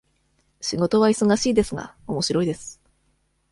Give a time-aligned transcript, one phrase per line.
[0.61, 2.81] 仕事は忙しいですが、おもしろいです。